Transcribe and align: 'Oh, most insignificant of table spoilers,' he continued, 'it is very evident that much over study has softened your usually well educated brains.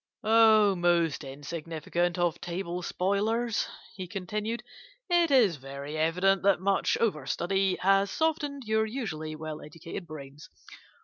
'Oh, 0.23 0.75
most 0.75 1.23
insignificant 1.23 2.17
of 2.17 2.41
table 2.41 2.81
spoilers,' 2.81 3.67
he 3.95 4.07
continued, 4.07 4.63
'it 5.11 5.29
is 5.29 5.57
very 5.57 5.95
evident 5.95 6.41
that 6.41 6.59
much 6.59 6.97
over 6.97 7.27
study 7.27 7.75
has 7.81 8.09
softened 8.09 8.63
your 8.65 8.87
usually 8.87 9.35
well 9.35 9.61
educated 9.61 10.07
brains. 10.07 10.49